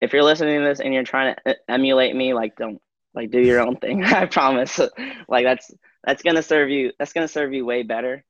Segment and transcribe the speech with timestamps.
[0.00, 2.80] if you're listening to this and you're trying to uh, emulate me, like don't
[3.14, 4.04] like do your own thing.
[4.04, 4.80] I promise.
[5.28, 5.70] like that's
[6.04, 6.92] that's gonna serve you.
[6.98, 8.24] That's gonna serve you way better.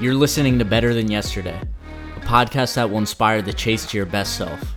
[0.00, 1.60] You're listening to Better Than Yesterday,
[2.16, 4.76] a podcast that will inspire the chase to your best self.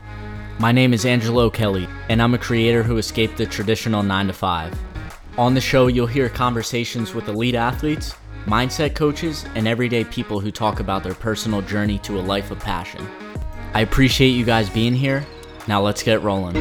[0.60, 4.34] My name is Angelo Kelly, and I'm a creator who escaped the traditional 9 to
[4.34, 4.80] 5.
[5.38, 8.16] On the show, you'll hear conversations with elite athletes
[8.46, 12.60] mindset coaches, and everyday people who talk about their personal journey to a life of
[12.60, 13.08] passion.
[13.74, 15.26] I appreciate you guys being here.
[15.68, 16.56] Now let's get rolling.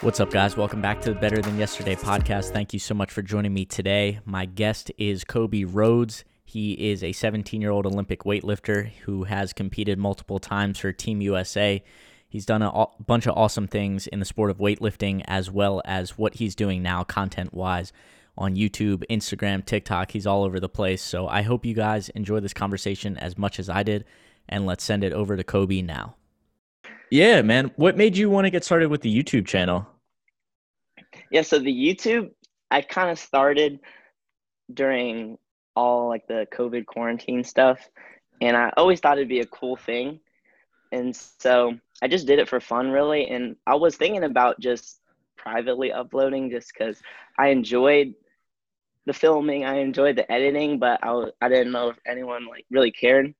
[0.00, 0.56] What's up, guys?
[0.56, 2.50] Welcome back to the Better Than Yesterday podcast.
[2.52, 4.20] Thank you so much for joining me today.
[4.26, 6.24] My guest is Kobe Rhodes.
[6.44, 11.22] He is a 17 year old Olympic weightlifter who has competed multiple times for Team
[11.22, 11.82] USA
[12.34, 16.18] He's done a bunch of awesome things in the sport of weightlifting as well as
[16.18, 17.92] what he's doing now content wise
[18.36, 20.10] on YouTube, Instagram, TikTok.
[20.10, 21.00] He's all over the place.
[21.00, 24.04] So I hope you guys enjoy this conversation as much as I did.
[24.48, 26.16] And let's send it over to Kobe now.
[27.08, 27.70] Yeah, man.
[27.76, 29.86] What made you want to get started with the YouTube channel?
[31.30, 32.32] Yeah, so the YouTube,
[32.68, 33.78] I kind of started
[34.72, 35.38] during
[35.76, 37.88] all like the COVID quarantine stuff.
[38.40, 40.18] And I always thought it'd be a cool thing.
[40.94, 43.28] And so I just did it for fun, really.
[43.28, 45.00] And I was thinking about just
[45.38, 47.00] privately uploading just because
[47.38, 48.12] I enjoyed
[49.06, 52.90] the filming, I enjoyed the editing, but I, I didn't know if anyone like really
[52.90, 53.34] cared.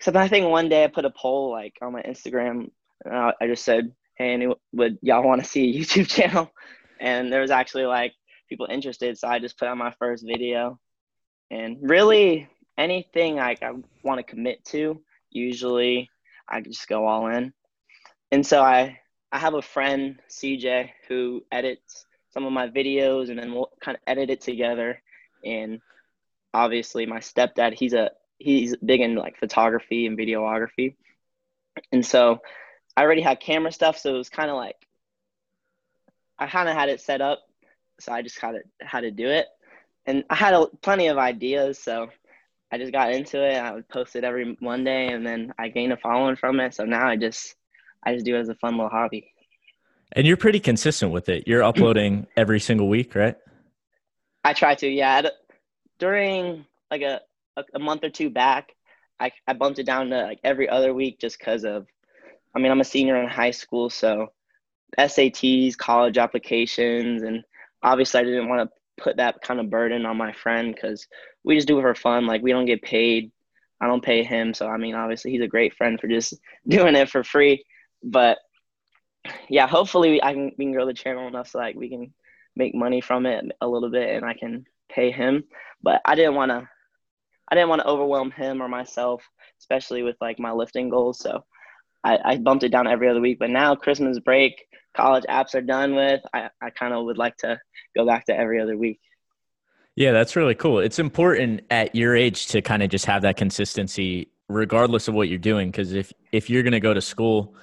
[0.00, 2.72] So I think one day I put a poll like on my Instagram.
[3.08, 6.50] I, I just said, "Hey, any, would y'all want to see a YouTube channel?"
[6.98, 8.14] And there was actually like
[8.48, 10.80] people interested, so I just put out my first video.
[11.52, 13.70] And really, anything like I
[14.02, 16.10] want to commit to, usually
[16.48, 17.52] I just go all in.
[18.32, 18.98] And so I
[19.32, 23.96] I have a friend CJ who edits some of my videos, and then we'll kind
[23.96, 25.02] of edit it together.
[25.44, 25.80] And
[26.54, 30.96] obviously, my stepdad he's a he's big in like photography and videography,
[31.92, 32.40] and so
[32.96, 34.76] I already had camera stuff, so it was kind of like
[36.38, 37.40] I kind of had it set up,
[38.00, 39.46] so I just kind of had to do it,
[40.06, 42.08] and I had a, plenty of ideas, so
[42.70, 43.56] I just got into it.
[43.56, 46.74] I would post it every Monday, and then I gained a following from it.
[46.74, 47.54] So now I just
[48.04, 49.32] I just do it as a fun little hobby.
[50.12, 51.44] And you're pretty consistent with it.
[51.46, 53.36] You're uploading every single week, right?
[54.44, 54.88] I try to.
[54.88, 55.28] Yeah,
[55.98, 57.20] during like a
[57.74, 58.72] a month or two back,
[59.18, 61.86] I I bumped it down to like every other week just because of.
[62.54, 64.32] I mean, I'm a senior in high school, so
[64.98, 67.44] SATs, college applications, and
[67.82, 71.06] obviously I didn't want to put that kind of burden on my friend because
[71.44, 72.26] we just do it for fun.
[72.26, 73.30] Like we don't get paid.
[73.80, 74.54] I don't pay him.
[74.54, 76.34] So I mean, obviously he's a great friend for just
[76.68, 77.64] doing it for free.
[78.06, 78.38] But
[79.48, 82.14] yeah, hopefully I can we can grow the channel enough so like we can
[82.54, 85.44] make money from it a little bit and I can pay him.
[85.82, 86.68] But I didn't want to
[87.50, 89.22] I didn't want to overwhelm him or myself,
[89.60, 91.18] especially with like my lifting goals.
[91.18, 91.44] So
[92.02, 93.38] I, I bumped it down every other week.
[93.38, 94.64] But now Christmas break,
[94.96, 96.22] college apps are done with.
[96.32, 97.60] I, I kind of would like to
[97.96, 99.00] go back to every other week.
[99.96, 100.78] Yeah, that's really cool.
[100.78, 105.28] It's important at your age to kind of just have that consistency regardless of what
[105.28, 107.56] you're doing because if if you're going to go to school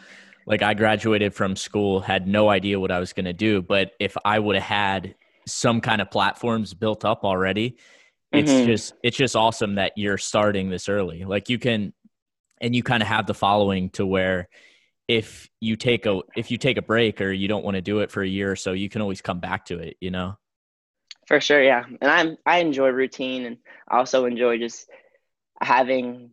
[0.46, 3.92] like I graduated from school had no idea what I was going to do, but
[4.00, 5.16] if I would have had
[5.48, 7.78] some kind of platforms built up already,
[8.32, 8.66] it's mm-hmm.
[8.66, 11.24] just it's just awesome that you're starting this early.
[11.24, 11.94] Like you can
[12.60, 14.50] and you kind of have the following to where
[15.08, 18.00] if you take a if you take a break or you don't want to do
[18.00, 20.36] it for a year or so, you can always come back to it, you know.
[21.28, 21.84] For sure, yeah.
[22.02, 23.58] And I'm I enjoy routine and
[23.90, 24.90] I also enjoy just
[25.62, 26.32] having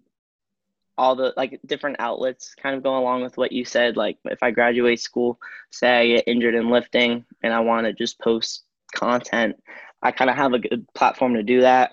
[1.00, 3.96] all the like different outlets kind of go along with what you said.
[3.96, 5.40] Like if I graduate school,
[5.70, 9.56] say I get injured in lifting and I want to just post content,
[10.02, 11.92] I kind of have a good platform to do that.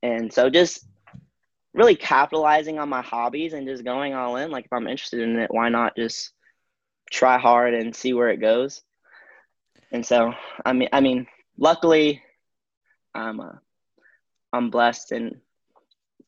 [0.00, 0.86] And so just
[1.74, 4.52] really capitalizing on my hobbies and just going all in.
[4.52, 6.30] Like if I'm interested in it, why not just
[7.10, 8.80] try hard and see where it goes?
[9.90, 10.34] And so
[10.64, 11.26] I mean, I mean,
[11.58, 12.22] luckily,
[13.12, 13.54] I'm uh,
[14.52, 15.40] I'm blessed and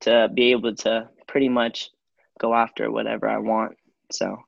[0.00, 1.90] to be able to pretty much
[2.38, 3.76] go after whatever I want.
[4.10, 4.38] So.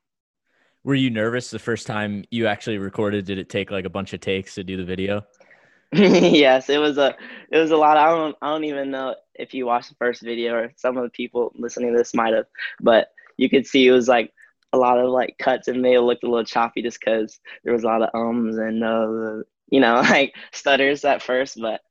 [0.83, 3.25] Were you nervous the first time you actually recorded?
[3.25, 5.23] Did it take like a bunch of takes to do the video?
[5.93, 7.15] yes, it was a
[7.51, 7.97] it was a lot.
[7.97, 11.03] I don't I don't even know if you watched the first video or some of
[11.03, 12.45] the people listening to this might have,
[12.79, 14.31] but you could see it was like
[14.71, 17.73] a lot of like cuts and may have looked a little choppy just because there
[17.73, 21.59] was a lot of ums and uh, you know like stutters at first.
[21.59, 21.81] But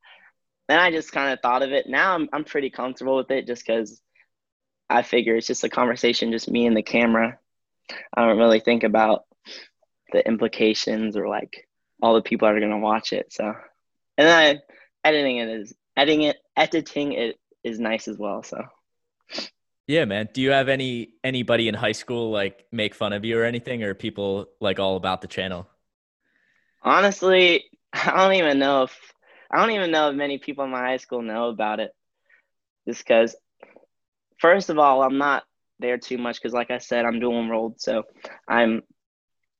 [0.67, 1.87] then I just kind of thought of it.
[1.87, 4.01] Now I'm I'm pretty comfortable with it just because
[4.91, 7.39] I figure it's just a conversation, just me and the camera.
[8.13, 9.25] I don't really think about
[10.11, 11.67] the implications or like
[12.01, 13.31] all the people that are gonna watch it.
[13.31, 18.43] So, and then I, editing it is editing it editing it is nice as well.
[18.43, 18.63] So.
[19.87, 20.29] Yeah, man.
[20.33, 23.83] Do you have any anybody in high school like make fun of you or anything,
[23.83, 25.67] or people like all about the channel?
[26.81, 28.97] Honestly, I don't even know if
[29.51, 31.91] I don't even know if many people in my high school know about it.
[32.87, 33.35] Just because,
[34.41, 35.43] first of all, I'm not
[35.79, 38.03] there too much because, like I said, I'm dual enrolled, so
[38.47, 38.81] I'm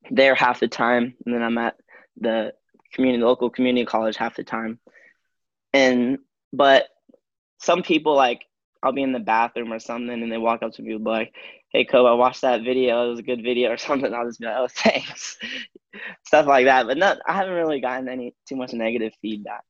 [0.09, 1.75] there half the time, and then I'm at
[2.19, 2.53] the
[2.93, 4.79] community, local community college half the time.
[5.73, 6.17] And
[6.51, 6.87] but
[7.59, 8.41] some people like
[8.83, 11.33] I'll be in the bathroom or something, and they walk up to me like,
[11.69, 13.05] "Hey, Kobe, I watched that video.
[13.05, 15.37] It was a good video or something." I'll just be like, "Oh, thanks,"
[16.25, 16.87] stuff like that.
[16.87, 19.63] But not, I haven't really gotten any too much negative feedback.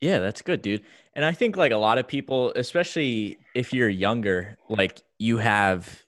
[0.00, 0.82] Yeah, that's good, dude.
[1.14, 6.04] And I think like a lot of people, especially if you're younger, like you have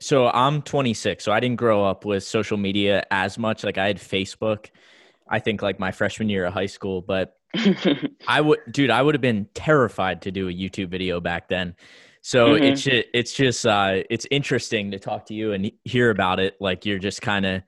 [0.00, 3.64] so I'm 26, so I didn't grow up with social media as much.
[3.64, 4.70] Like I had Facebook,
[5.28, 7.34] I think like my freshman year of high school, but
[8.28, 11.74] I would dude, I would have been terrified to do a YouTube video back then.
[12.22, 12.64] So mm-hmm.
[12.64, 16.56] it's just, it's just uh it's interesting to talk to you and hear about it
[16.60, 17.62] like you're just kind of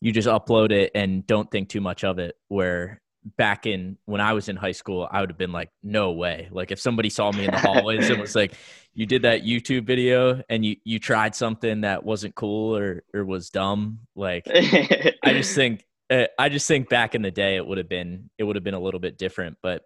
[0.00, 3.00] you just upload it and don't think too much of it where
[3.36, 6.48] back in when I was in high school, I would have been like, no way.
[6.50, 8.54] Like if somebody saw me in the hallways and was like,
[8.94, 13.24] you did that YouTube video and you you tried something that wasn't cool or or
[13.24, 17.66] was dumb, like I just think uh, I just think back in the day it
[17.66, 19.84] would have been it would have been a little bit different, but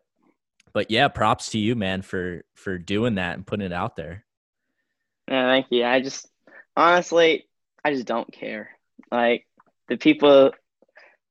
[0.73, 4.25] but yeah, props to you, man, for for doing that and putting it out there.
[5.29, 5.85] Yeah, thank you.
[5.85, 6.27] I just
[6.77, 7.47] honestly,
[7.85, 8.71] I just don't care.
[9.11, 9.47] Like
[9.89, 10.53] the people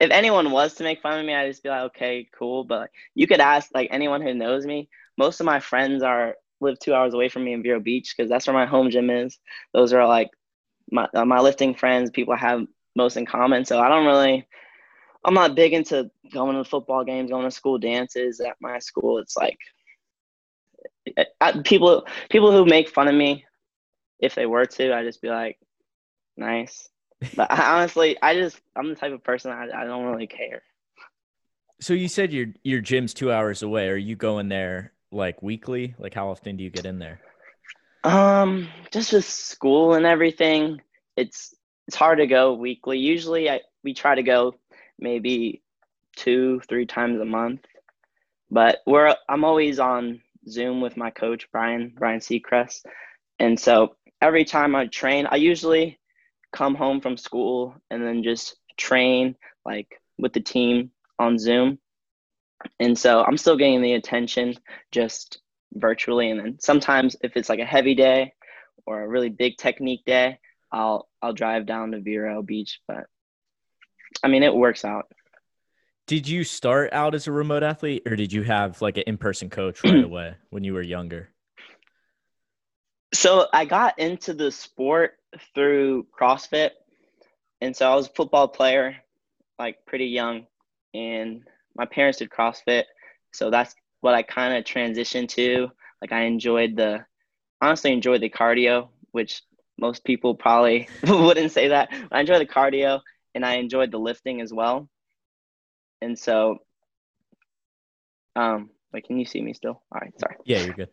[0.04, 2.66] if anyone was to make fun of me, I'd just be like, okay, cool.
[2.66, 4.90] But you could ask like anyone who knows me.
[5.18, 8.30] Most of my friends are live two hours away from me in Vero Beach because
[8.30, 9.40] that's where my home gym is.
[9.74, 10.30] Those are like
[10.92, 12.66] my uh, my lifting friends, people I have
[12.98, 13.64] most in common.
[13.64, 14.46] So I don't really,
[15.24, 19.20] I'm not big into going to football games, going to school dances at my school.
[19.20, 19.58] It's like
[21.64, 23.46] people people who make fun of me,
[24.20, 25.58] if they were to, I'd just be like,
[26.36, 26.90] nice
[27.36, 30.64] but I, honestly, I just I'm the type of person I, I don't really care.
[31.80, 33.90] So you said your your gym's two hours away.
[33.90, 35.96] Are you going there like weekly?
[35.98, 37.20] Like how often do you get in there?
[38.04, 40.81] Um, just with school and everything,
[41.16, 41.56] it's
[41.88, 43.00] it's hard to go weekly.
[43.00, 44.56] Usually, I we try to go
[45.00, 45.62] maybe
[46.16, 47.62] two three times a month,
[48.52, 52.86] but we're I'm always on Zoom with my coach Brian Brian Seacrest,
[53.40, 56.00] and so every time I train, I usually
[56.54, 59.36] come home from school and then just train
[59.66, 61.80] like with the team on Zoom.
[62.80, 64.56] And so I'm still getting the attention
[64.92, 65.42] just
[65.74, 66.30] virtually.
[66.30, 68.34] And then sometimes if it's like a heavy day
[68.86, 70.40] or a really big technique day,
[70.72, 72.80] I'll I'll drive down to Vero Beach.
[72.88, 73.06] But
[74.24, 75.06] I mean it works out.
[76.06, 79.50] Did you start out as a remote athlete or did you have like an in-person
[79.50, 81.30] coach right away when you were younger?
[83.14, 85.18] So I got into the sport
[85.53, 86.71] through CrossFit.
[87.62, 88.97] And so I was a football player,
[89.57, 90.47] like pretty young,
[90.94, 91.44] and
[91.75, 92.83] my parents did CrossFit.
[93.31, 95.69] So that's what I kind of transitioned to.
[96.01, 97.06] Like I enjoyed the,
[97.62, 99.41] honestly enjoyed the cardio, which
[99.77, 101.89] most people probably wouldn't say that.
[102.12, 103.01] I enjoyed the cardio
[103.33, 104.89] and I enjoyed the lifting as well.
[106.01, 106.59] And so,
[108.35, 109.81] um, wait, can you see me still?
[109.92, 110.35] All right, sorry.
[110.45, 110.90] Yeah, you're good.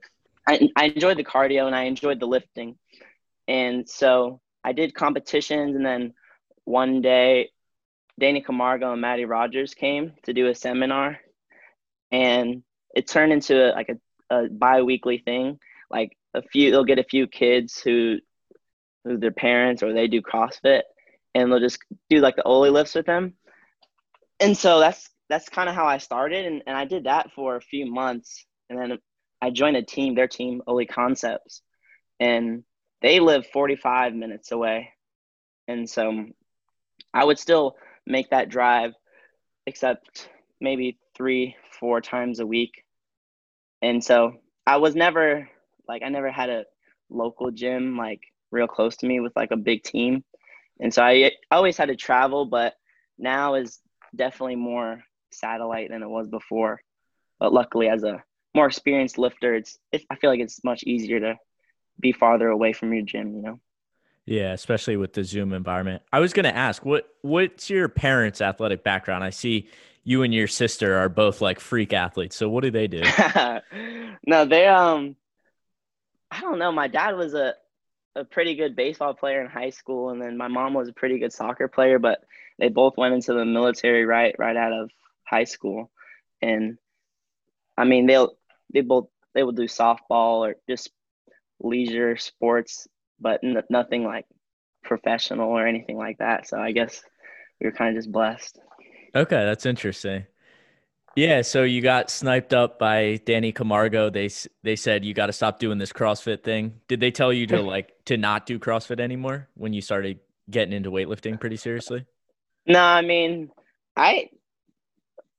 [0.46, 2.76] I, I enjoyed the cardio and I enjoyed the lifting.
[3.50, 5.74] And so I did competitions.
[5.74, 6.14] And then
[6.64, 7.50] one day,
[8.18, 11.18] Danny Camargo and Mattie Rogers came to do a seminar.
[12.12, 12.62] And
[12.94, 15.58] it turned into a, like a, a bi weekly thing.
[15.90, 18.18] Like a few, they'll get a few kids who,
[19.04, 20.82] who their parents or they do CrossFit
[21.34, 23.34] and they'll just do like the Oly lifts with them.
[24.38, 26.46] And so that's that's kind of how I started.
[26.46, 28.44] And, and I did that for a few months.
[28.68, 28.98] And then
[29.42, 31.62] I joined a team, their team, Oly Concepts,
[32.20, 32.62] and
[33.02, 34.90] they live 45 minutes away.
[35.68, 36.26] And so
[37.14, 37.76] I would still
[38.06, 38.92] make that drive,
[39.66, 40.28] except
[40.60, 42.84] maybe three, four times a week.
[43.82, 44.34] And so
[44.66, 45.48] I was never
[45.88, 46.64] like, I never had a
[47.08, 50.24] local gym like real close to me with like a big team.
[50.80, 52.74] And so I, always had to travel, but
[53.18, 53.80] now is
[54.14, 56.80] definitely more satellite than it was before.
[57.38, 58.22] But luckily, as a
[58.54, 61.36] more experienced lifter, it's, it's I feel like it's much easier to
[62.00, 63.60] be farther away from your gym, you know.
[64.26, 66.02] Yeah, especially with the Zoom environment.
[66.12, 69.24] I was going to ask, what what's your parents' athletic background?
[69.24, 69.68] I see
[70.04, 72.36] you and your sister are both like freak athletes.
[72.36, 73.02] So what do they do?
[74.26, 75.16] no, they um
[76.30, 76.72] I don't know.
[76.72, 77.54] My dad was a
[78.16, 81.18] a pretty good baseball player in high school and then my mom was a pretty
[81.18, 82.24] good soccer player, but
[82.60, 84.90] they both went into the military right right out of
[85.24, 85.90] high school,
[86.42, 86.78] and
[87.76, 88.34] I mean they'll
[88.72, 90.90] they both they will do softball or just
[91.60, 92.88] leisure sports,
[93.20, 94.26] but n- nothing like
[94.82, 96.48] professional or anything like that.
[96.48, 97.02] So I guess
[97.60, 98.58] we were kind of just blessed.
[99.14, 100.26] Okay, that's interesting.
[101.16, 104.10] Yeah, so you got sniped up by Danny Camargo.
[104.10, 104.30] They
[104.62, 106.80] they said you got to stop doing this CrossFit thing.
[106.86, 110.72] Did they tell you to like to not do CrossFit anymore when you started getting
[110.72, 112.06] into weightlifting pretty seriously?
[112.66, 113.50] No, I mean,
[113.96, 114.30] I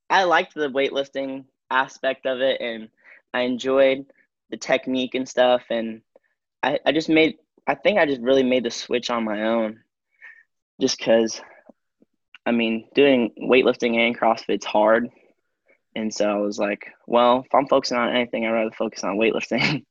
[0.10, 2.90] I liked the weightlifting aspect of it and
[3.34, 4.06] I enjoyed
[4.50, 6.02] the technique and stuff and
[6.64, 7.38] I, I just made
[7.68, 9.82] I think I just really made the switch on my own
[10.80, 11.42] just cuz
[12.46, 15.10] I mean, doing weightlifting and CrossFit's hard.
[15.96, 19.18] And so I was like, well, if I'm focusing on anything, I'd rather focus on
[19.18, 19.86] weightlifting.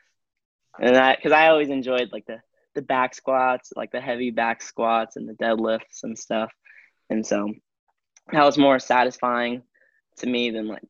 [0.80, 2.40] and that because I always enjoyed like the
[2.74, 6.52] the back squats, like the heavy back squats and the deadlifts and stuff.
[7.10, 7.52] And so
[8.32, 9.62] that was more satisfying
[10.18, 10.84] to me than like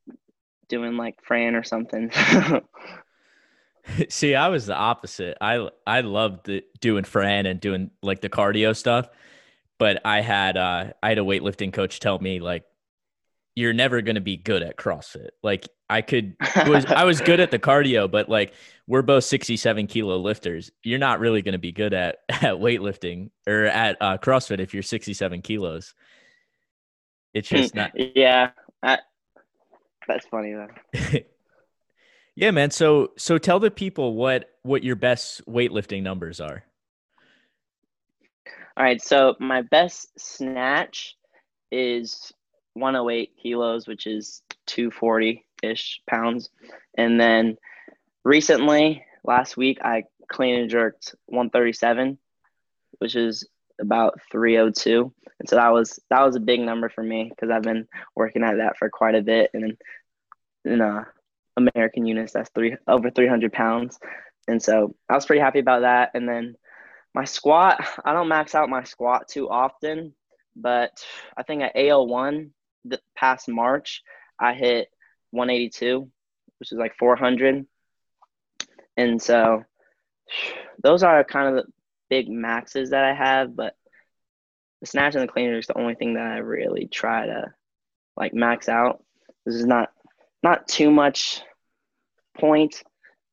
[0.68, 2.12] doing like Fran or something.
[4.09, 5.37] See, I was the opposite.
[5.40, 9.09] I I loved the, doing Fran and doing like the cardio stuff,
[9.78, 12.64] but I had uh I had a weightlifting coach tell me like
[13.56, 15.30] you're never going to be good at CrossFit.
[15.42, 18.54] Like I could was I was good at the cardio, but like
[18.87, 20.70] we're both 67 kilo lifters.
[20.82, 24.75] You're not really going to be good at at weightlifting or at uh, CrossFit if
[24.75, 25.94] you're 67 kilos.
[27.32, 27.92] It's just not.
[28.16, 28.50] yeah,
[28.82, 28.99] I,
[30.09, 31.20] that's funny though.
[32.34, 32.70] yeah, man.
[32.70, 36.64] So so tell the people what what your best weightlifting numbers are.
[38.76, 41.16] All right, so my best snatch
[41.70, 42.32] is
[42.75, 46.50] 108 kilos, which is 240 ish pounds.
[46.96, 47.56] And then
[48.25, 52.16] recently, last week, I clean and jerked 137,
[53.00, 53.46] which is
[53.80, 55.12] about 302.
[55.40, 58.44] And so that was that was a big number for me because I've been working
[58.44, 59.50] at that for quite a bit.
[59.52, 59.76] And
[60.64, 61.04] in uh,
[61.68, 63.98] American units, that's three over 300 pounds.
[64.48, 66.10] And so I was pretty happy about that.
[66.14, 66.56] And then
[67.14, 70.14] my squat, I don't max out my squat too often,
[70.56, 71.04] but
[71.36, 72.50] I think at AO1
[72.84, 74.02] the past March,
[74.38, 74.88] I hit
[75.30, 76.10] 182,
[76.58, 77.66] which is like 400.
[78.96, 79.64] And so
[80.82, 81.72] those are kind of the
[82.08, 83.74] big maxes that I have, but
[84.80, 87.52] the snatch and the cleaner is the only thing that I really try to
[88.16, 89.04] like max out.
[89.44, 89.90] This is not
[90.42, 91.42] not too much
[92.38, 92.82] point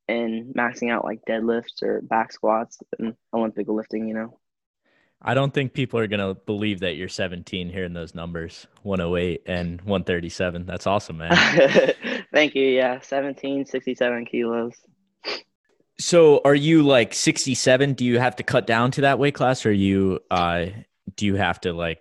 [0.08, 4.40] in maxing out like deadlifts or back squats and Olympic lifting, you know.
[5.22, 9.42] I don't think people are going to believe that you're 17 hearing those numbers 108
[9.48, 10.66] and 137.
[10.66, 11.36] That's awesome, man.
[12.34, 12.68] Thank you.
[12.68, 14.74] Yeah, 17, 67 kilos.
[16.00, 17.94] So are you like 67?
[17.94, 20.68] Do you have to cut down to that weight class or you, uh,
[21.16, 22.00] do you have to like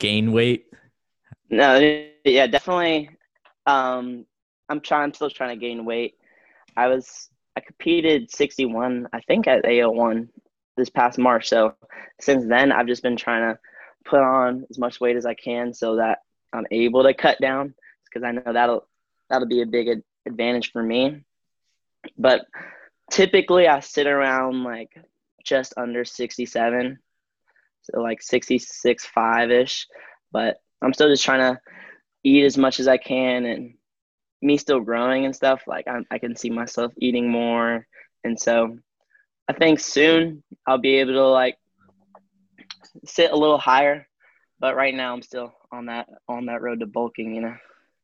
[0.00, 0.66] gain weight?
[1.50, 3.10] No, yeah, definitely.
[3.66, 4.26] Um,
[4.68, 6.16] I'm trying, I'm still trying to gain weight.
[6.76, 10.28] I was, I competed 61, I think at AO1
[10.76, 11.48] this past March.
[11.48, 11.74] So
[12.20, 13.58] since then, I've just been trying to
[14.04, 16.18] put on as much weight as I can so that
[16.52, 17.74] I'm able to cut down
[18.04, 18.86] because I know that'll
[19.28, 21.22] that'll be a big advantage for me.
[22.18, 22.46] But
[23.10, 24.90] typically, I sit around like
[25.44, 26.98] just under 67,
[27.82, 29.86] so like 66 five ish.
[30.32, 31.60] But I'm still just trying to
[32.24, 33.74] eat as much as I can and
[34.42, 37.86] me still growing and stuff like I, I can see myself eating more
[38.24, 38.78] and so
[39.50, 41.56] I think soon I'll be able to like
[43.04, 44.06] sit a little higher,
[44.60, 47.56] but right now I'm still on that on that road to bulking, you know.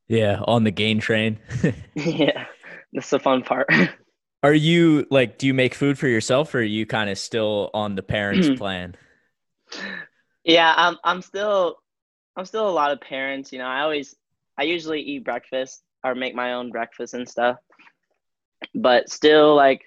[0.09, 1.39] Yeah, on the gain train.
[1.95, 2.47] yeah.
[2.93, 3.69] That's the fun part.
[4.43, 7.71] Are you like do you make food for yourself or are you kind of still
[7.75, 8.95] on the parents plan?
[10.45, 11.77] Yeah, I'm I'm still
[12.37, 13.67] I'm still a lot of parents, you know.
[13.67, 14.15] I always
[14.59, 17.59] I usually eat breakfast or make my own breakfast and stuff.
[18.75, 19.83] But still like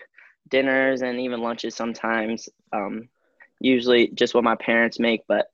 [0.50, 2.50] dinners and even lunches sometimes.
[2.74, 3.10] Um,
[3.60, 5.48] usually just what my parents make, but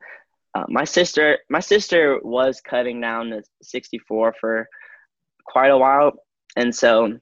[0.53, 4.69] uh, my sister, my sister was cutting down to 64 for
[5.45, 6.13] quite a while,
[6.55, 7.19] and so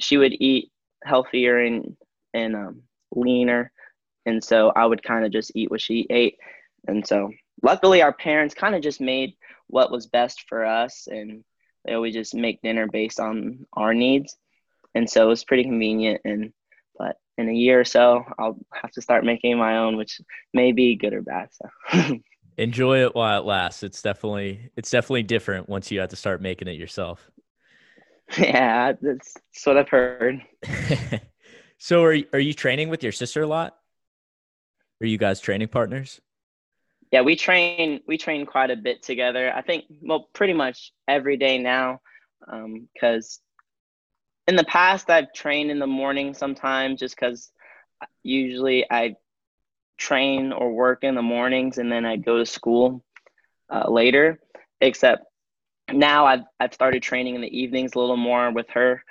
[0.00, 0.70] she would eat
[1.04, 1.96] healthier and
[2.32, 2.82] and um,
[3.14, 3.70] leaner,
[4.24, 6.38] and so I would kind of just eat what she ate,
[6.88, 7.30] and so
[7.62, 9.34] luckily our parents kind of just made
[9.66, 11.44] what was best for us, and
[11.84, 14.36] they always just make dinner based on our needs,
[14.94, 16.52] and so it was pretty convenient and
[16.96, 20.20] but in a year or so, I'll have to start making my own, which
[20.52, 21.48] may be good or bad.
[21.52, 22.20] So
[22.56, 23.82] enjoy it while it lasts.
[23.82, 27.30] It's definitely it's definitely different once you have to start making it yourself.
[28.38, 30.42] Yeah, that's, that's what I've heard.
[31.78, 33.76] so are are you training with your sister a lot?
[35.00, 36.20] Are you guys training partners?
[37.14, 39.52] Yeah, we train we train quite a bit together.
[39.54, 42.00] I think well, pretty much every day now,
[42.40, 47.52] because um, in the past I've trained in the morning sometimes just because
[48.24, 49.14] usually I
[49.96, 53.04] train or work in the mornings and then I go to school
[53.72, 54.40] uh, later.
[54.80, 55.22] Except
[55.92, 59.04] now I've I've started training in the evenings a little more with her,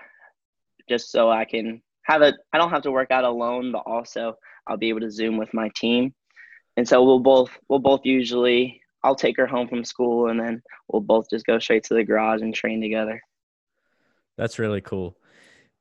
[0.89, 4.35] just so I can have a I don't have to work out alone, but also
[4.67, 6.13] I'll be able to zoom with my team.
[6.77, 10.61] And so we'll both we'll both usually I'll take her home from school and then
[10.87, 13.21] we'll both just go straight to the garage and train together.
[14.37, 15.17] That's really cool.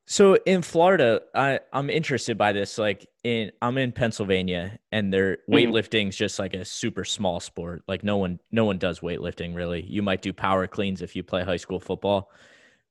[0.05, 2.77] So in Florida, I I'm interested by this.
[2.77, 5.53] Like in I'm in Pennsylvania, and their mm-hmm.
[5.53, 7.83] weightlifting is just like a super small sport.
[7.87, 9.81] Like no one no one does weightlifting really.
[9.83, 12.29] You might do power cleans if you play high school football,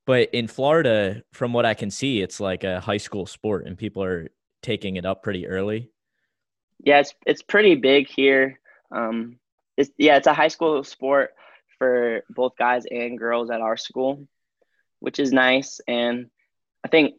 [0.07, 3.77] but in Florida, from what I can see, it's like a high school sport, and
[3.77, 4.31] people are
[4.63, 5.91] taking it up pretty early.
[6.83, 8.59] Yeah, it's it's pretty big here.
[8.91, 9.39] Um,
[9.77, 11.31] it's yeah, it's a high school sport
[11.79, 14.27] for both guys and girls at our school,
[15.01, 15.81] which is nice.
[15.87, 16.31] And
[16.85, 17.15] I think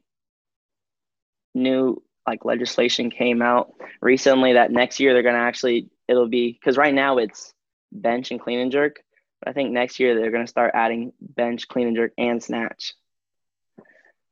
[1.56, 6.52] new like legislation came out recently that next year they're going to actually it'll be
[6.52, 7.54] because right now it's
[7.92, 9.04] bench and clean and jerk
[9.40, 12.42] but i think next year they're going to start adding bench clean and jerk and
[12.42, 12.94] snatch.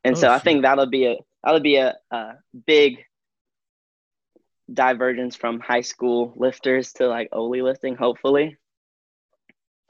[0.03, 2.33] And oh, so i think that'll be a that'll be a, a
[2.65, 3.03] big
[4.73, 8.57] divergence from high school lifters to like Oly lifting hopefully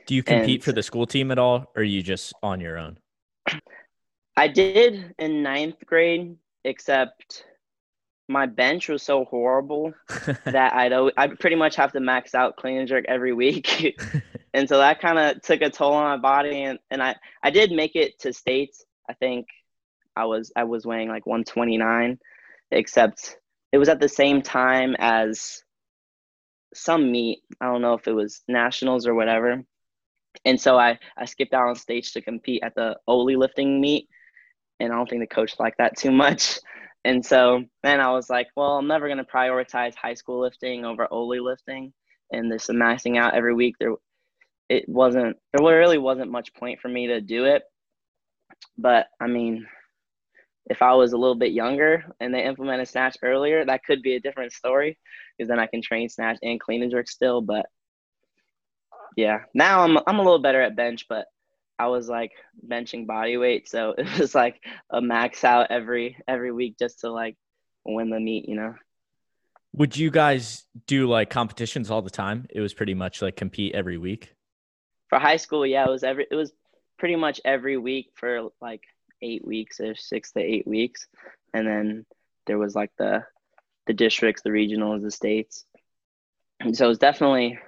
[0.07, 2.59] do you compete and, for the school team at all or are you just on
[2.59, 2.97] your own
[4.35, 7.45] I did in ninth grade, except
[8.27, 9.93] my bench was so horrible
[10.45, 13.95] that I'd I pretty much have to max out clean and jerk every week,
[14.53, 16.63] and so that kind of took a toll on my body.
[16.63, 18.83] And, and I I did make it to states.
[19.09, 19.47] I think
[20.15, 22.17] I was I was weighing like 129,
[22.71, 23.37] except
[23.71, 25.63] it was at the same time as
[26.73, 27.39] some meet.
[27.59, 29.63] I don't know if it was nationals or whatever.
[30.45, 34.07] And so I, I skipped out on stage to compete at the Oly lifting meet
[34.79, 36.59] and I don't think the coach liked that too much.
[37.03, 40.85] And so then I was like, well, I'm never going to prioritize high school lifting
[40.85, 41.93] over Oly lifting.
[42.31, 43.95] And this maxing out every week, there,
[44.69, 47.63] it wasn't, there really wasn't much point for me to do it.
[48.77, 49.65] But I mean,
[50.69, 54.15] if I was a little bit younger and they implemented snatch earlier, that could be
[54.15, 54.97] a different story
[55.37, 57.41] because then I can train snatch and clean and jerk still.
[57.41, 57.65] But
[59.17, 61.25] yeah, now I'm I'm a little better at bench, but
[61.79, 62.31] I was like
[62.67, 67.11] benching body weight, so it was like a max out every every week just to
[67.11, 67.37] like
[67.85, 68.75] win the meet, you know.
[69.73, 72.45] Would you guys do like competitions all the time?
[72.49, 74.33] It was pretty much like compete every week.
[75.09, 76.51] For high school, yeah, it was every it was
[76.99, 78.83] pretty much every week for like
[79.21, 81.07] eight weeks or six to eight weeks,
[81.53, 82.05] and then
[82.47, 83.23] there was like the
[83.87, 85.65] the districts, the regionals, the states,
[86.59, 87.59] and so it's definitely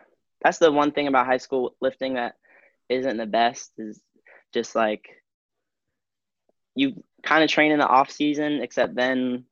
[0.44, 2.36] that's the one thing about high school lifting that
[2.90, 4.02] isn't the best is
[4.54, 5.10] just like
[6.76, 9.46] you kind of train in the off season, except then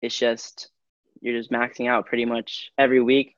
[0.00, 0.70] it's just
[1.20, 3.36] you're just maxing out pretty much every week.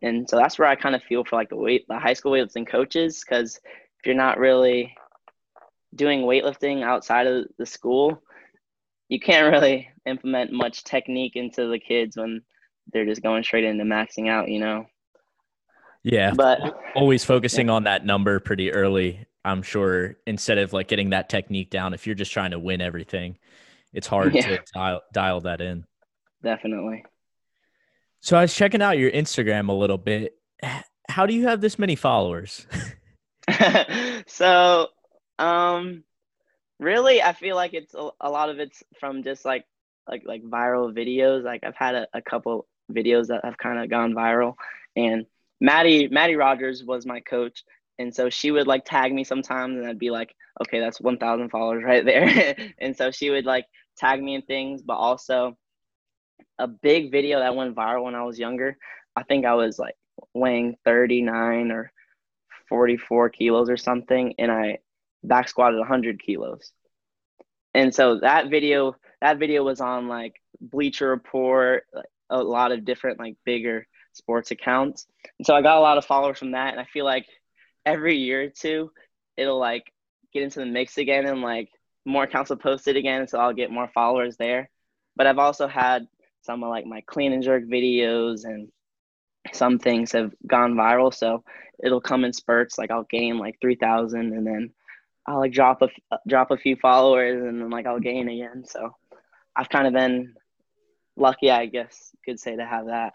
[0.00, 2.32] And so that's where I kind of feel for like the weight the high school
[2.32, 3.60] weightlifting coaches because
[4.00, 4.94] if you're not really
[5.94, 8.22] doing weightlifting outside of the school,
[9.08, 12.42] you can't really implement much technique into the kids when
[12.92, 14.86] they're just going straight into maxing out, you know.
[16.02, 16.32] Yeah.
[16.34, 17.74] But always focusing yeah.
[17.74, 21.94] on that number pretty early, I'm sure, instead of like getting that technique down.
[21.94, 23.38] If you're just trying to win everything,
[23.92, 24.48] it's hard yeah.
[24.48, 25.84] to dial, dial that in.
[26.42, 27.04] Definitely.
[28.20, 30.34] So I was checking out your Instagram a little bit.
[31.08, 32.66] How do you have this many followers?
[34.26, 34.88] so,
[35.42, 36.04] um,
[36.78, 39.64] really, I feel like it's a, a, lot of it's from just like
[40.08, 41.42] like like viral videos.
[41.42, 44.54] Like I've had a, a couple videos that have kind of gone viral,
[44.94, 45.26] and
[45.60, 47.64] Mattie Mattie Rogers was my coach,
[47.98, 51.18] and so she would like tag me sometimes, and I'd be like, okay, that's one
[51.18, 55.56] thousand followers right there, and so she would like tag me in things, but also
[56.60, 58.76] a big video that went viral when I was younger.
[59.16, 59.96] I think I was like
[60.34, 61.90] weighing thirty nine or
[62.68, 64.78] forty four kilos or something, and I
[65.22, 66.72] back squatted hundred kilos,
[67.74, 71.84] and so that video that video was on like Bleacher Report,
[72.30, 75.06] a lot of different like bigger sports accounts.
[75.38, 76.72] And so I got a lot of followers from that.
[76.72, 77.26] And I feel like
[77.84, 78.90] every year or two,
[79.36, 79.92] it'll like
[80.32, 81.68] get into the mix again and like
[82.04, 83.28] more accounts will post it again.
[83.28, 84.70] So I'll get more followers there.
[85.16, 86.06] But I've also had
[86.42, 88.68] some of like my clean and jerk videos and
[89.52, 91.12] some things have gone viral.
[91.14, 91.44] So
[91.82, 92.78] it'll come in spurts.
[92.78, 94.70] Like I'll gain like 3,000 and then
[95.26, 95.88] I'll like drop a,
[96.26, 98.64] drop a few followers and then like I'll gain again.
[98.66, 98.94] So
[99.54, 100.34] I've kind of been
[101.16, 103.12] lucky, I guess, could say to have that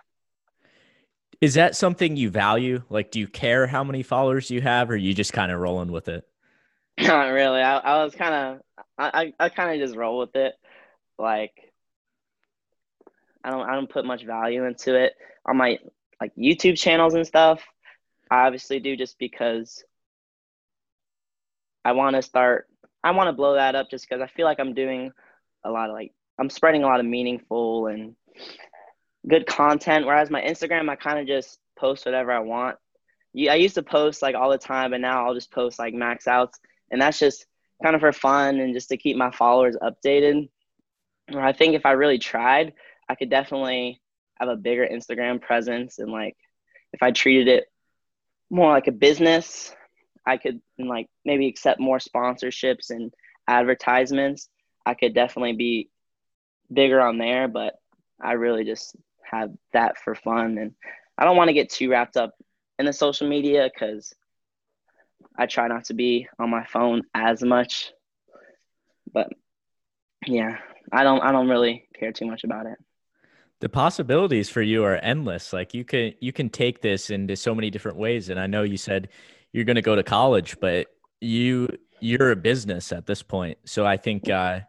[1.41, 2.83] Is that something you value?
[2.89, 5.91] Like, do you care how many followers you have, or you just kind of rolling
[5.91, 6.27] with it?
[6.99, 7.61] Not really.
[7.61, 8.61] I, I was kind of,
[8.97, 10.53] I, I kind of just roll with it.
[11.19, 11.73] Like,
[13.43, 15.13] I don't, I don't put much value into it
[15.45, 15.79] on my
[16.19, 17.61] like YouTube channels and stuff.
[18.29, 19.83] I obviously do just because
[21.87, 22.67] I want to start.
[23.01, 25.13] I want to blow that up just because I feel like I'm doing
[25.63, 28.13] a lot of like I'm spreading a lot of meaningful and
[29.25, 30.05] good content.
[30.05, 32.75] Whereas my Instagram, I kind of just post whatever I want.
[33.37, 36.27] I used to post like all the time, but now I'll just post like max
[36.27, 36.59] outs,
[36.91, 37.45] and that's just
[37.81, 40.49] kind of for fun and just to keep my followers updated.
[41.33, 42.73] I think if I really tried,
[43.07, 44.01] I could definitely
[44.41, 46.35] have a bigger Instagram presence and like
[46.91, 47.71] if I treated it
[48.49, 49.73] more like a business,
[50.27, 53.13] I could like maybe accept more sponsorships and
[53.47, 54.49] advertisements.
[54.85, 55.89] I could definitely be
[56.71, 57.75] bigger on there, but
[58.21, 60.73] I really just have that for fun and
[61.17, 62.33] I don't want to get too wrapped up
[62.77, 64.13] in the social media cuz
[65.37, 67.93] I try not to be on my phone as much.
[69.13, 69.29] But
[70.25, 70.57] yeah,
[70.91, 72.77] I don't I don't really care too much about it
[73.59, 77.55] the possibilities for you are endless like you can you can take this into so
[77.55, 79.09] many different ways and i know you said
[79.57, 80.85] you're going to go to college but
[81.19, 81.67] you
[81.99, 83.57] you're a business at this point.
[83.65, 84.59] So i think uh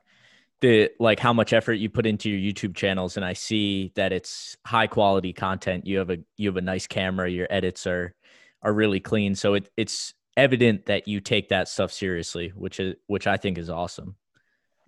[0.61, 4.13] the like how much effort you put into your youtube channels and i see that
[4.13, 5.87] it's high quality content.
[5.87, 8.15] You have a you have a nice camera your edits are
[8.63, 9.37] are really clean.
[9.37, 13.59] So it, it's evident that you take that stuff seriously which is which i think
[13.59, 14.17] is awesome.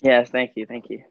[0.02, 1.02] Yeah thank you thank you.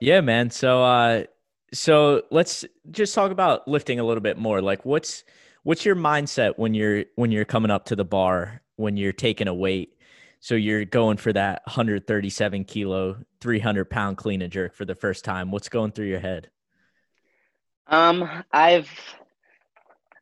[0.00, 0.50] Yeah man.
[0.50, 1.24] So uh
[1.72, 4.60] so let's just talk about lifting a little bit more.
[4.60, 5.22] Like what's
[5.64, 9.48] what's your mindset when you're when you're coming up to the bar when you're taking
[9.48, 9.90] a weight?
[10.38, 15.24] So you're going for that 137 kilo, 300 pound clean and jerk for the first
[15.24, 15.50] time.
[15.50, 16.50] What's going through your head?
[17.86, 18.90] Um, I've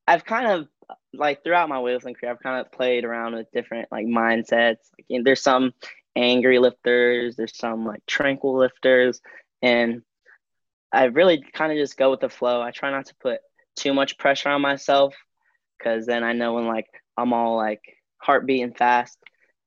[0.06, 0.68] I've kind of
[1.12, 4.78] like throughout my weightlifting career, I've kind of played around with different like mindsets.
[5.10, 5.74] Like, there's some
[6.14, 9.20] angry lifters, there's some like tranquil lifters,
[9.60, 10.02] and
[10.92, 12.62] I really kind of just go with the flow.
[12.62, 13.40] I try not to put
[13.74, 15.14] too much pressure on myself
[15.82, 17.82] because then I know when like I'm all like
[18.18, 19.18] heart beating fast,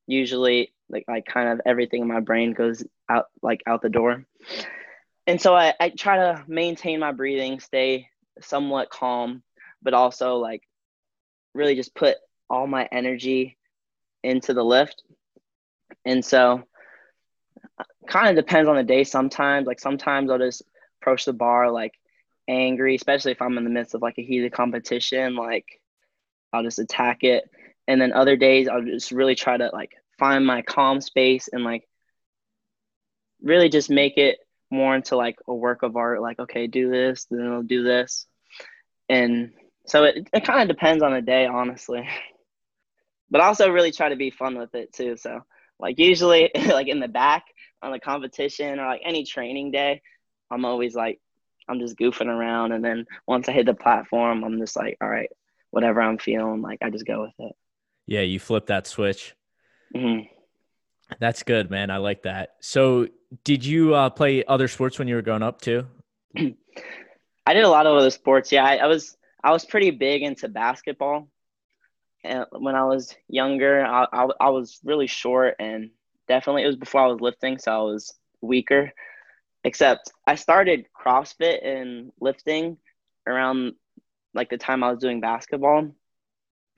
[0.08, 4.26] usually like like kind of everything in my brain goes out like out the door.
[5.28, 8.10] And so I, I try to maintain my breathing, stay
[8.42, 9.42] somewhat calm,
[9.82, 10.62] but also like
[11.54, 12.18] really just put
[12.50, 13.58] all my energy
[14.24, 15.04] into the lift.
[16.06, 16.64] And so
[17.80, 19.66] uh, kind of depends on the day sometimes.
[19.66, 20.62] Like sometimes I'll just
[21.02, 21.94] approach the bar like
[22.48, 25.36] angry, especially if I'm in the midst of like a heated competition.
[25.36, 25.66] Like
[26.56, 27.50] I'll just attack it.
[27.88, 31.64] And then other days I'll just really try to like find my calm space and
[31.64, 31.88] like
[33.42, 34.38] really just make it
[34.72, 36.22] more into like a work of art.
[36.22, 38.26] Like, okay, do this, then I'll do this.
[39.10, 39.52] And
[39.86, 42.08] so it, it kind of depends on the day, honestly.
[43.32, 45.18] But also really try to be fun with it too.
[45.18, 45.42] So
[45.80, 47.44] like usually like in the back
[47.82, 50.04] on the competition or like any training day,
[50.52, 51.20] I'm always like,
[51.68, 52.72] I'm just goofing around.
[52.72, 55.30] And then once I hit the platform, I'm just like, all right,
[55.76, 57.56] whatever I'm feeling, like I just go with it.
[58.08, 59.36] Yeah, you flip that switch.
[59.94, 60.28] Mm-hmm.
[61.20, 61.92] That's good, man.
[61.92, 62.56] I like that.
[62.62, 63.10] So,
[63.44, 65.86] did you uh, play other sports when you were growing up too?
[66.38, 68.54] I did a lot of other sports.
[68.54, 71.28] Yeah, I, I was I was pretty big into basketball.
[72.24, 75.92] And when I was younger, I, I, I was really short and
[76.30, 78.94] definitely it was before I was lifting, so I was weaker.
[79.66, 82.78] Except I started CrossFit and lifting
[83.28, 83.74] around
[84.36, 85.92] like the time I was doing basketball.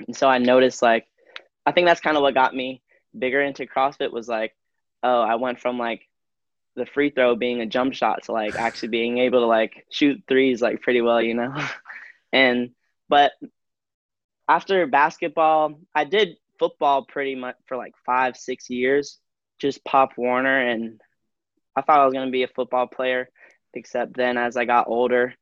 [0.06, 1.08] And so I noticed like
[1.65, 2.82] I think that's kind of what got me
[3.17, 4.56] bigger into CrossFit was like,
[5.04, 6.08] oh, I went from like
[6.76, 10.24] the free throw being a jump shot to like actually being able to like shoot
[10.28, 11.54] threes like pretty well, you know.
[12.32, 12.72] and
[13.10, 13.34] but
[14.48, 19.20] after basketball, I did football pretty much for like five, six years,
[19.60, 21.02] just Pop Warner and
[21.76, 23.30] I thought I was going to be a football player,
[23.74, 25.36] except then as I got older,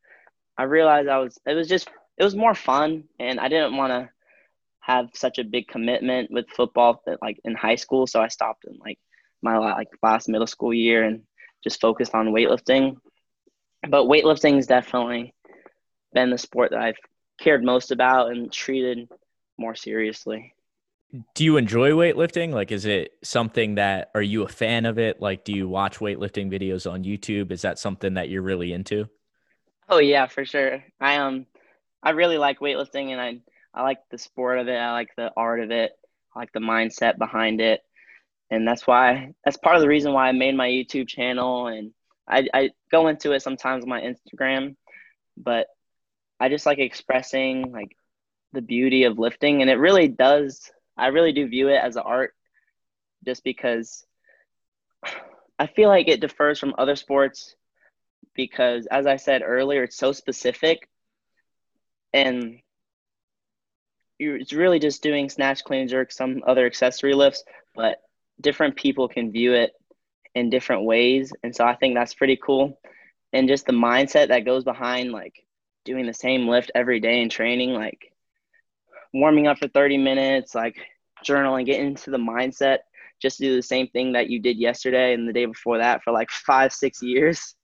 [0.58, 3.06] I realized I was, it was just, it was more fun.
[3.20, 4.10] And I didn't want to
[4.82, 8.08] have such a big commitment with football that, like in high school.
[8.08, 9.00] So I stopped in like
[9.42, 11.24] my like last middle school year and
[11.64, 12.98] just focused on weightlifting.
[13.88, 15.34] But weightlifting has definitely
[16.14, 16.98] been the sport that I've
[17.40, 19.10] cared most about and treated
[19.58, 20.56] more seriously
[21.34, 22.54] do you enjoy weightlifting?
[22.54, 25.22] Like, is it something that, are you a fan of it?
[25.22, 27.52] Like, do you watch weightlifting videos on YouTube?
[27.52, 29.10] Is that something that you're really into?
[29.88, 30.84] Oh yeah, for sure.
[31.00, 31.46] I um,
[32.06, 33.40] I really like weightlifting, and I
[33.74, 34.78] I like the sport of it.
[34.78, 35.92] I like the art of it.
[36.34, 37.82] I like the mindset behind it,
[38.50, 41.68] and that's why that's part of the reason why I made my YouTube channel.
[41.68, 41.92] And
[42.28, 44.78] I I go into it sometimes on my Instagram,
[45.36, 45.68] but
[46.40, 47.98] I just like expressing like
[48.54, 52.04] the beauty of lifting and it really does I really do view it as an
[52.06, 52.34] art
[53.26, 54.06] just because
[55.60, 57.56] I feel like it differs from other sports
[58.34, 60.90] because as I said earlier it's so specific
[62.16, 62.60] and
[64.18, 67.44] it's really just doing snatch clean jerk some other accessory lifts
[67.76, 68.02] but
[68.42, 69.74] different people can view it
[70.36, 71.34] in different ways.
[71.44, 72.80] And so I think that's pretty cool.
[73.34, 75.34] And just the mindset that goes behind like
[75.86, 78.12] doing the same lift every day in training like
[79.14, 80.76] warming up for 30 minutes, like
[81.26, 82.80] journaling, get into the mindset,
[83.22, 86.12] just do the same thing that you did yesterday and the day before that for
[86.12, 87.56] like five, six years.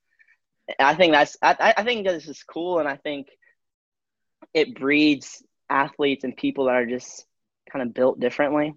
[0.79, 2.79] I think that's I, I think this is cool.
[2.79, 3.27] And I think
[4.53, 7.25] it breeds athletes and people that are just
[7.71, 8.73] kind of built differently.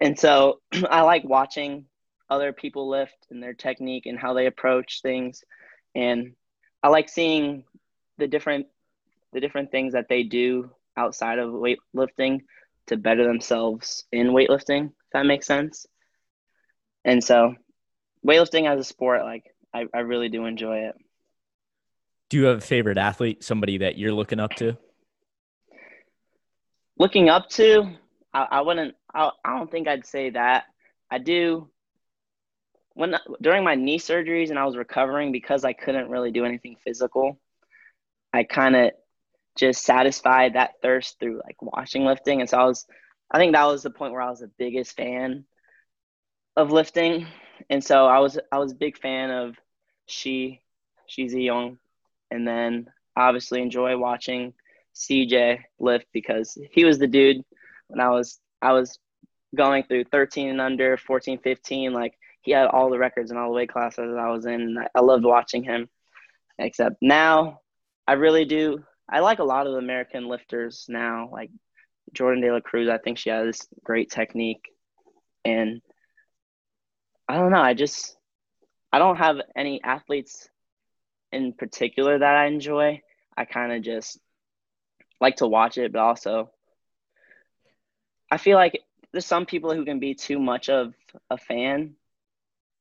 [0.00, 1.86] And so I like watching
[2.28, 5.44] other people lift and their technique and how they approach things.
[5.94, 6.34] And
[6.82, 7.64] I like seeing
[8.18, 8.66] the different
[9.32, 12.40] the different things that they do outside of weightlifting
[12.86, 15.86] to better themselves in weightlifting, if that makes sense.
[17.04, 17.54] And so
[18.26, 20.94] weightlifting as a sport, like I, I really do enjoy it.
[22.32, 24.78] Do you have a favorite athlete, somebody that you're looking up to?
[26.98, 27.90] Looking up to,
[28.32, 30.64] I, I wouldn't, I, I don't think I'd say that.
[31.10, 31.68] I do
[32.94, 36.76] when during my knee surgeries and I was recovering because I couldn't really do anything
[36.82, 37.38] physical,
[38.32, 38.92] I kind of
[39.58, 42.40] just satisfied that thirst through like watching lifting.
[42.40, 42.86] And so I was,
[43.30, 45.44] I think that was the point where I was the biggest fan
[46.56, 47.26] of lifting.
[47.68, 49.54] And so I was, I was a big fan of
[50.06, 50.62] she,
[51.06, 51.76] she's a young,
[52.32, 54.52] and then obviously enjoy watching
[54.94, 57.42] CJ lift because he was the dude
[57.88, 58.98] when I was, I was
[59.54, 63.50] going through 13 and under 14, 15, like he had all the records in all
[63.50, 64.60] the weight classes I was in.
[64.60, 65.88] And I loved watching him
[66.58, 67.60] except now
[68.06, 71.50] I really do I like a lot of American lifters now, like
[72.14, 72.90] Jourdan Delacruz.
[72.90, 74.64] I think she has great technique,
[75.44, 75.82] and
[77.28, 77.60] I don't know.
[77.60, 78.16] I just
[78.90, 80.48] I don't have any athletes
[81.32, 83.02] in particular that I enjoy.
[83.36, 84.18] I kind of just
[85.20, 86.50] like to watch it, but also
[88.30, 90.94] I feel like there's some people who can be too much of
[91.30, 91.94] a fan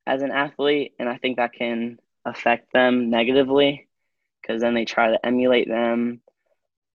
[0.08, 3.88] as an athlete, and I think that can affect them negatively
[4.42, 6.22] because then they try to emulate them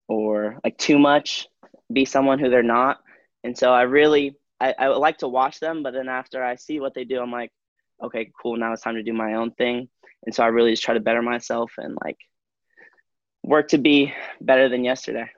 [0.09, 1.49] or like too much,
[1.93, 3.01] be someone who they're not.
[3.43, 6.79] And so I really I, I like to watch them, but then after I see
[6.79, 7.51] what they do, I'm like,
[8.01, 9.88] okay, cool, now it's time to do my own thing.
[10.24, 12.18] And so I really just try to better myself and like
[13.42, 15.30] work to be better than yesterday.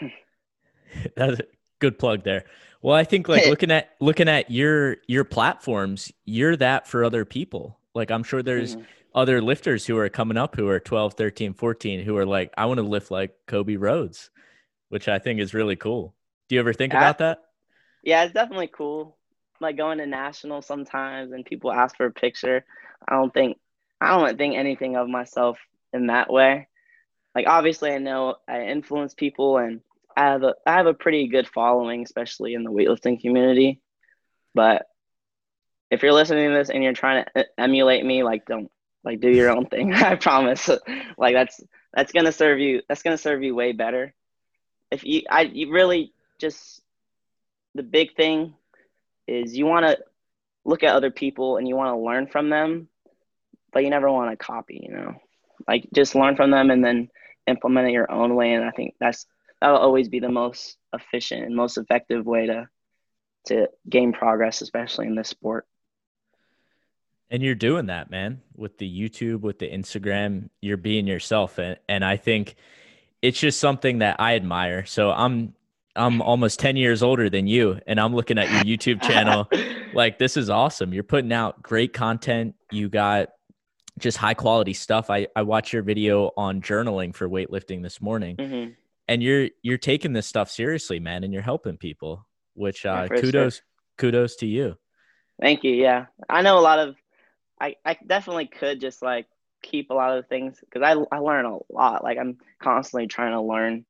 [1.16, 1.44] That's a
[1.80, 2.44] good plug there.
[2.82, 7.24] Well, I think like looking at looking at your your platforms, you're that for other
[7.24, 7.78] people.
[7.94, 11.54] Like I'm sure there's mm-hmm other lifters who are coming up who are 12, 13,
[11.54, 14.30] 14 who are like, I want to lift like Kobe Rhodes,
[14.90, 16.14] which I think is really cool.
[16.48, 17.00] Do you ever think yeah.
[17.00, 17.42] about that?
[18.02, 19.16] Yeah, it's definitely cool.
[19.60, 22.64] Like going to national sometimes and people ask for a picture.
[23.08, 23.58] I don't think
[24.00, 25.58] I don't think anything of myself
[25.92, 26.68] in that way.
[27.34, 29.80] Like obviously I know I influence people and
[30.16, 33.80] I have a I have a pretty good following, especially in the weightlifting community.
[34.54, 34.86] But
[35.90, 38.70] if you're listening to this and you're trying to emulate me, like don't
[39.04, 39.94] like do your own thing.
[39.94, 40.68] I promise.
[41.18, 41.60] like that's
[41.92, 42.82] that's gonna serve you.
[42.88, 44.14] That's gonna serve you way better.
[44.90, 46.82] If you, I, you really just
[47.74, 48.54] the big thing
[49.26, 49.98] is you want to
[50.64, 52.88] look at other people and you want to learn from them,
[53.72, 54.80] but you never want to copy.
[54.82, 55.14] You know,
[55.66, 57.08] like just learn from them and then
[57.46, 58.52] implement it your own way.
[58.52, 59.26] And I think that's
[59.60, 62.68] that'll always be the most efficient and most effective way to
[63.46, 65.66] to gain progress, especially in this sport.
[67.30, 71.58] And you're doing that, man, with the YouTube, with the Instagram, you're being yourself.
[71.58, 72.54] And, and I think
[73.20, 74.86] it's just something that I admire.
[74.86, 75.54] So I'm,
[75.94, 79.48] I'm almost 10 years older than you, and I'm looking at your YouTube channel.
[79.94, 80.94] like, this is awesome.
[80.94, 82.54] You're putting out great content.
[82.70, 83.28] You got
[83.98, 85.10] just high quality stuff.
[85.10, 88.36] I, I watched your video on journaling for weightlifting this morning.
[88.36, 88.72] Mm-hmm.
[89.08, 93.20] And you're you're taking this stuff seriously, man, and you're helping people, which uh, yeah,
[93.20, 93.64] kudos sure.
[93.96, 94.76] kudos to you.
[95.40, 95.72] Thank you.
[95.72, 96.06] Yeah.
[96.28, 96.96] I know a lot of
[97.60, 99.26] I, I definitely could just like
[99.62, 102.04] keep a lot of things because I, I learn a lot.
[102.04, 103.84] Like I'm constantly trying to learn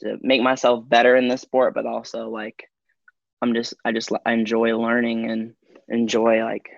[0.00, 2.68] to make myself better in this sport, but also like
[3.42, 5.54] I'm just I just I enjoy learning and
[5.88, 6.70] enjoy like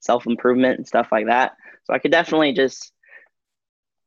[0.00, 1.56] self improvement and stuff like that.
[1.84, 2.92] So I could definitely just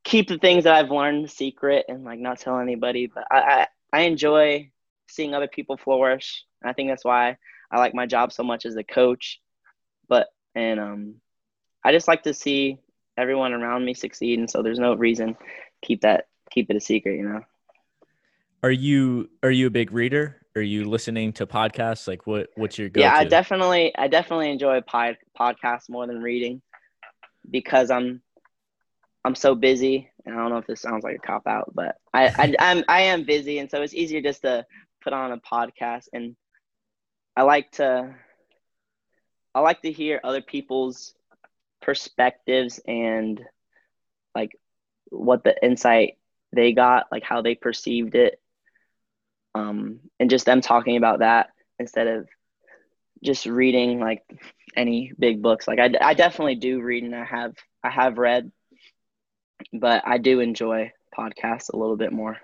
[0.04, 3.08] keep the things that I've learned secret and like not tell anybody.
[3.08, 4.72] But I I, I enjoy
[5.08, 6.44] seeing other people flourish.
[6.64, 7.38] I think that's why
[7.72, 9.40] I like my job so much as a coach.
[10.08, 11.16] But and um
[11.84, 12.80] I just like to see
[13.18, 15.36] everyone around me succeed, and so there's no reason
[15.82, 17.42] keep that keep it a secret, you know.
[18.64, 20.42] Are you are you a big reader?
[20.56, 22.08] Are you listening to podcasts?
[22.08, 26.22] Like what what's your go Yeah, I definitely I definitely enjoy pod, podcasts more than
[26.22, 26.62] reading
[27.50, 28.22] because I'm
[29.24, 30.12] I'm so busy.
[30.26, 32.84] And I don't know if this sounds like a cop out, but I, I I'm
[32.88, 33.60] I am busy.
[33.60, 34.66] And so it's easier just to
[35.04, 36.08] put on a podcast.
[36.14, 36.36] And
[37.36, 38.16] I like to
[39.54, 41.16] I like to hear other people's
[41.82, 43.42] perspectives and
[44.36, 44.52] like
[45.10, 46.18] what the insight
[46.52, 48.40] they got, like how they perceived it.
[49.54, 52.28] Um, and just them talking about that instead of
[53.24, 54.24] just reading like
[54.76, 55.68] any big books.
[55.68, 58.52] Like I, I definitely do read and I have I have read,
[59.74, 62.38] but I do enjoy podcasts a little bit more.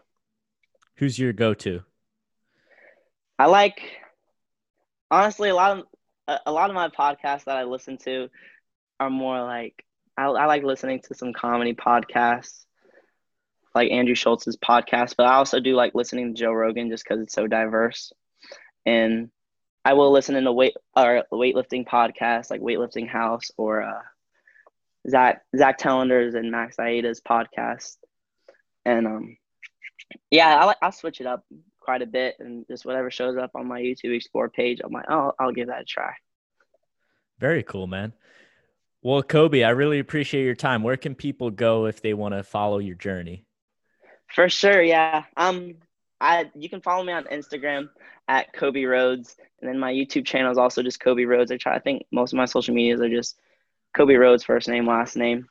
[0.97, 1.81] Who's your go-to?
[3.39, 3.81] I like
[5.09, 5.85] honestly a lot of
[6.45, 8.29] a lot of my podcasts that I listen to
[8.99, 9.83] are more like
[10.17, 12.65] I, I like listening to some comedy podcasts
[13.73, 17.21] like Andrew Schulz's podcast, but I also do like listening to Joe Rogan just because
[17.21, 18.11] it's so diverse.
[18.85, 19.29] And
[19.83, 24.01] I will listen to weight or weightlifting podcasts like Weightlifting House or uh,
[25.09, 27.97] Zack Zack Telander's and Max Aita's podcast.
[28.85, 29.37] And um,
[30.29, 31.43] yeah, I like I switch it up
[31.79, 35.09] quite a bit, and just whatever shows up on my YouTube Explore page, I'm like,
[35.09, 36.13] oh, I'll give that a try.
[37.39, 38.13] Very cool, man.
[39.01, 40.83] Well, Kobe, I really appreciate your time.
[40.83, 43.45] Where can people go if they want to follow your journey?
[44.27, 45.23] For sure, yeah.
[45.35, 45.77] Um,
[46.21, 47.89] I you can follow me on Instagram
[48.27, 51.51] at Kobe Rhodes, and then my YouTube channel is also just Kobe Rhodes.
[51.51, 51.75] I try.
[51.75, 53.39] I think most of my social medias are just
[53.95, 55.49] Kobe Rhodes, first name, last name,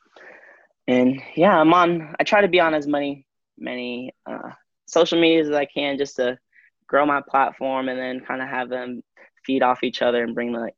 [0.87, 2.15] and yeah, I'm on.
[2.19, 3.27] I try to be on as many
[3.59, 4.51] many uh,
[4.85, 6.39] social medias as I can just to
[6.87, 9.03] grow my platform, and then kind of have them
[9.45, 10.75] feed off each other and bring like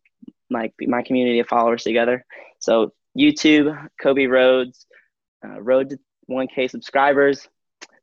[0.50, 2.26] like my community of followers together.
[2.60, 4.88] So YouTube, Kobe Rhodes,
[5.46, 7.48] uh, Road to 1K subscribers.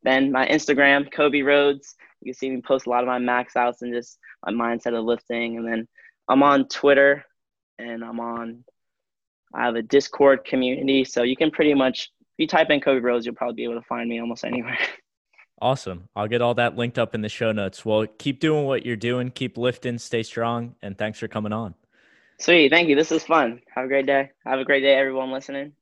[0.03, 1.95] Then my Instagram, Kobe Rhodes.
[2.21, 4.99] You can see me post a lot of my max outs and just my mindset
[4.99, 5.57] of lifting.
[5.59, 5.89] And then
[6.29, 7.25] I'm on Twitter
[7.79, 8.65] and I'm on,
[9.55, 11.05] I have a Discord community.
[11.05, 13.81] So you can pretty much, if you type in Kobe Rhodes, you'll probably be able
[13.81, 14.79] to find me almost anywhere.
[15.63, 16.09] Awesome.
[16.17, 17.85] I'll get all that linked up in the show notes.
[17.85, 21.75] Well, keep doing what you're doing, keep lifting, stay strong, and thanks for coming on.
[22.39, 22.71] Sweet.
[22.71, 22.97] Thank you.
[22.97, 23.61] This is fun.
[23.75, 24.31] Have a great day.
[24.47, 25.73] Have a great day, everyone listening.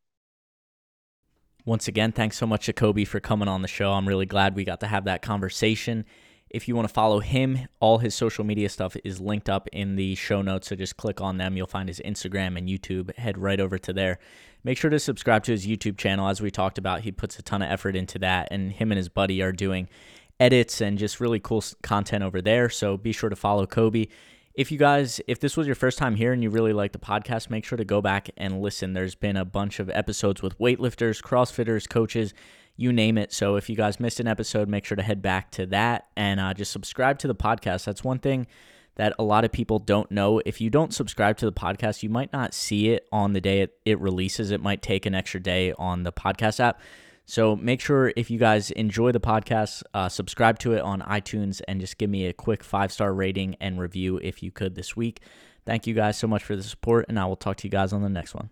[1.64, 3.92] Once again, thanks so much to Kobe for coming on the show.
[3.92, 6.04] I'm really glad we got to have that conversation.
[6.50, 9.96] If you want to follow him, all his social media stuff is linked up in
[9.96, 10.68] the show notes.
[10.68, 11.56] So just click on them.
[11.56, 13.14] You'll find his Instagram and YouTube.
[13.18, 14.18] Head right over to there.
[14.64, 16.28] Make sure to subscribe to his YouTube channel.
[16.28, 18.48] As we talked about, he puts a ton of effort into that.
[18.50, 19.90] And him and his buddy are doing
[20.40, 22.70] edits and just really cool content over there.
[22.70, 24.06] So be sure to follow Kobe
[24.58, 26.98] if you guys, if this was your first time here and you really like the
[26.98, 28.92] podcast, make sure to go back and listen.
[28.92, 32.34] There's been a bunch of episodes with weightlifters, CrossFitters, coaches,
[32.76, 33.32] you name it.
[33.32, 36.40] So if you guys missed an episode, make sure to head back to that and
[36.40, 37.84] uh, just subscribe to the podcast.
[37.84, 38.48] That's one thing
[38.96, 40.42] that a lot of people don't know.
[40.44, 43.60] If you don't subscribe to the podcast, you might not see it on the day
[43.60, 44.50] it, it releases.
[44.50, 46.80] It might take an extra day on the podcast app.
[47.28, 51.60] So make sure if you guys enjoy the podcast, uh, subscribe to it on iTunes
[51.68, 54.96] and just give me a quick five star rating and review if you could this
[54.96, 55.20] week.
[55.66, 57.92] Thank you guys so much for the support, and I will talk to you guys
[57.92, 58.48] on the next one.